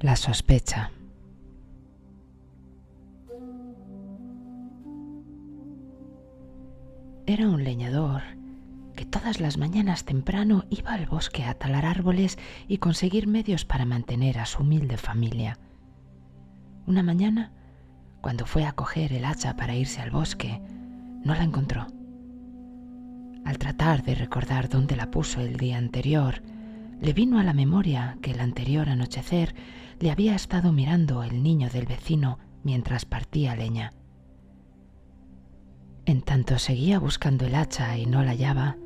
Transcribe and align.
La 0.00 0.14
sospecha. 0.14 0.90
Era 7.24 7.48
un 7.48 7.64
leñador 7.64 8.20
que 8.94 9.06
todas 9.06 9.40
las 9.40 9.56
mañanas 9.56 10.04
temprano 10.04 10.66
iba 10.68 10.92
al 10.92 11.06
bosque 11.06 11.44
a 11.44 11.54
talar 11.54 11.86
árboles 11.86 12.36
y 12.68 12.76
conseguir 12.76 13.26
medios 13.26 13.64
para 13.64 13.86
mantener 13.86 14.38
a 14.38 14.44
su 14.44 14.62
humilde 14.62 14.98
familia. 14.98 15.58
Una 16.86 17.02
mañana, 17.02 17.52
cuando 18.20 18.44
fue 18.44 18.66
a 18.66 18.72
coger 18.72 19.14
el 19.14 19.24
hacha 19.24 19.56
para 19.56 19.76
irse 19.76 20.02
al 20.02 20.10
bosque, 20.10 20.60
no 21.24 21.34
la 21.34 21.42
encontró. 21.42 21.86
Al 23.46 23.56
tratar 23.56 24.02
de 24.02 24.14
recordar 24.14 24.68
dónde 24.68 24.94
la 24.94 25.10
puso 25.10 25.40
el 25.40 25.56
día 25.56 25.78
anterior, 25.78 26.42
le 27.00 27.14
vino 27.14 27.38
a 27.38 27.44
la 27.44 27.54
memoria 27.54 28.18
que 28.20 28.32
el 28.32 28.40
anterior 28.40 28.90
anochecer 28.90 29.54
le 30.00 30.10
había 30.10 30.34
estado 30.34 30.72
mirando 30.72 31.22
el 31.22 31.42
niño 31.42 31.68
del 31.70 31.86
vecino 31.86 32.38
mientras 32.62 33.04
partía 33.04 33.56
leña. 33.56 33.92
En 36.04 36.22
tanto 36.22 36.58
seguía 36.58 36.98
buscando 36.98 37.46
el 37.46 37.54
hacha 37.54 37.96
y 37.98 38.06
no 38.06 38.22
la 38.22 38.30
hallaba, 38.30 38.76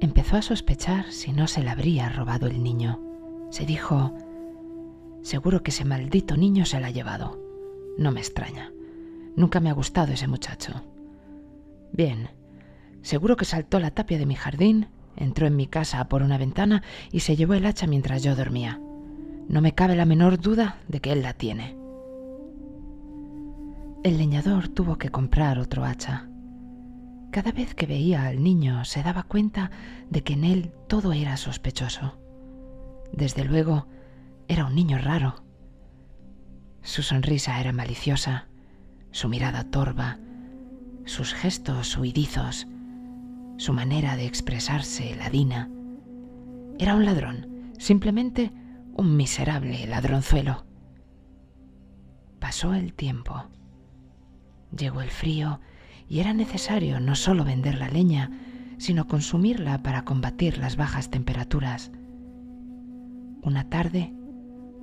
empezó 0.00 0.36
a 0.36 0.42
sospechar 0.42 1.10
si 1.10 1.32
no 1.32 1.46
se 1.46 1.62
la 1.62 1.72
habría 1.72 2.08
robado 2.08 2.46
el 2.46 2.62
niño. 2.62 3.00
Se 3.50 3.64
dijo, 3.64 4.14
seguro 5.22 5.62
que 5.62 5.70
ese 5.70 5.84
maldito 5.84 6.36
niño 6.36 6.64
se 6.64 6.80
la 6.80 6.88
ha 6.88 6.90
llevado. 6.90 7.40
No 7.98 8.12
me 8.12 8.20
extraña. 8.20 8.72
Nunca 9.34 9.60
me 9.60 9.70
ha 9.70 9.74
gustado 9.74 10.12
ese 10.12 10.28
muchacho. 10.28 10.82
Bien, 11.92 12.30
seguro 13.02 13.36
que 13.36 13.44
saltó 13.44 13.80
la 13.80 13.90
tapia 13.90 14.18
de 14.18 14.26
mi 14.26 14.34
jardín 14.34 14.88
entró 15.16 15.46
en 15.46 15.56
mi 15.56 15.66
casa 15.66 16.08
por 16.08 16.22
una 16.22 16.38
ventana 16.38 16.82
y 17.10 17.20
se 17.20 17.36
llevó 17.36 17.54
el 17.54 17.66
hacha 17.66 17.86
mientras 17.86 18.22
yo 18.22 18.36
dormía. 18.36 18.80
No 19.48 19.60
me 19.60 19.74
cabe 19.74 19.94
la 19.94 20.06
menor 20.06 20.40
duda 20.40 20.78
de 20.88 21.00
que 21.00 21.12
él 21.12 21.22
la 21.22 21.32
tiene. 21.32 21.76
El 24.02 24.18
leñador 24.18 24.68
tuvo 24.68 24.98
que 24.98 25.10
comprar 25.10 25.58
otro 25.58 25.84
hacha. 25.84 26.28
Cada 27.30 27.52
vez 27.52 27.74
que 27.74 27.86
veía 27.86 28.26
al 28.26 28.42
niño 28.42 28.84
se 28.84 29.02
daba 29.02 29.22
cuenta 29.22 29.70
de 30.10 30.22
que 30.22 30.32
en 30.32 30.44
él 30.44 30.72
todo 30.88 31.12
era 31.12 31.36
sospechoso. 31.36 32.18
Desde 33.12 33.44
luego, 33.44 33.86
era 34.48 34.64
un 34.66 34.74
niño 34.74 34.98
raro. 34.98 35.44
Su 36.82 37.02
sonrisa 37.02 37.60
era 37.60 37.72
maliciosa, 37.72 38.48
su 39.10 39.28
mirada 39.28 39.64
torva, 39.64 40.18
sus 41.04 41.34
gestos 41.34 41.96
huidizos, 41.96 42.66
su 43.58 43.72
manera 43.72 44.16
de 44.16 44.26
expresarse 44.26 45.14
ladina. 45.16 45.70
Era 46.78 46.94
un 46.94 47.04
ladrón, 47.04 47.72
simplemente 47.78 48.52
un 48.96 49.16
miserable 49.16 49.86
ladronzuelo. 49.86 50.64
Pasó 52.40 52.74
el 52.74 52.94
tiempo. 52.94 53.44
Llegó 54.76 55.00
el 55.00 55.10
frío 55.10 55.60
y 56.08 56.20
era 56.20 56.34
necesario 56.34 57.00
no 57.00 57.14
solo 57.14 57.44
vender 57.44 57.78
la 57.78 57.88
leña, 57.88 58.30
sino 58.78 59.06
consumirla 59.06 59.82
para 59.82 60.04
combatir 60.04 60.58
las 60.58 60.76
bajas 60.76 61.10
temperaturas. 61.10 61.92
Una 63.42 63.68
tarde, 63.68 64.12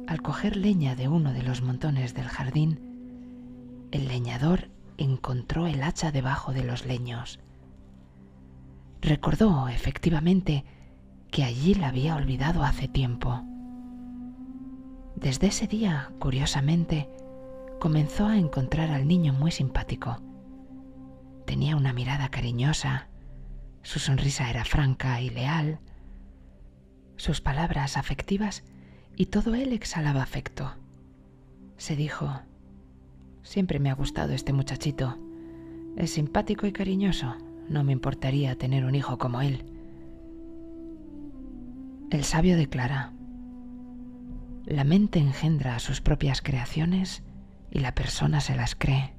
al 0.07 0.21
coger 0.21 0.57
leña 0.57 0.95
de 0.95 1.07
uno 1.07 1.33
de 1.33 1.43
los 1.43 1.61
montones 1.61 2.13
del 2.13 2.27
jardín, 2.27 3.87
el 3.91 4.07
leñador 4.07 4.69
encontró 4.97 5.67
el 5.67 5.83
hacha 5.83 6.11
debajo 6.11 6.53
de 6.53 6.63
los 6.63 6.85
leños 6.85 7.39
recordó 9.03 9.67
efectivamente 9.67 10.63
que 11.29 11.43
allí 11.43 11.75
la 11.75 11.89
había 11.89 12.15
olvidado 12.15 12.63
hace 12.63 12.87
tiempo. 12.87 13.43
Desde 15.15 15.47
ese 15.47 15.67
día, 15.67 16.11
curiosamente, 16.19 17.09
comenzó 17.79 18.27
a 18.27 18.37
encontrar 18.37 18.91
al 18.91 19.07
niño 19.07 19.33
muy 19.33 19.51
simpático. 19.51 20.17
Tenía 21.45 21.75
una 21.75 21.93
mirada 21.93 22.29
cariñosa, 22.29 23.07
su 23.81 23.99
sonrisa 23.99 24.49
era 24.49 24.65
franca 24.65 25.21
y 25.21 25.29
leal, 25.29 25.79
sus 27.17 27.41
palabras 27.41 27.97
afectivas 27.97 28.63
y 29.15 29.27
todo 29.27 29.55
él 29.55 29.73
exhalaba 29.73 30.23
afecto. 30.23 30.73
Se 31.77 31.95
dijo, 31.95 32.41
siempre 33.43 33.79
me 33.79 33.89
ha 33.91 33.95
gustado 33.95 34.33
este 34.33 34.53
muchachito. 34.53 35.17
Es 35.95 36.11
simpático 36.11 36.65
y 36.65 36.71
cariñoso, 36.71 37.35
no 37.69 37.83
me 37.83 37.91
importaría 37.91 38.57
tener 38.57 38.85
un 38.85 38.95
hijo 38.95 39.17
como 39.17 39.41
él. 39.41 39.65
El 42.09 42.23
sabio 42.23 42.55
declara, 42.57 43.13
la 44.65 44.83
mente 44.83 45.19
engendra 45.19 45.79
sus 45.79 46.01
propias 46.01 46.41
creaciones 46.41 47.23
y 47.71 47.79
la 47.79 47.93
persona 47.95 48.41
se 48.41 48.55
las 48.55 48.75
cree. 48.75 49.13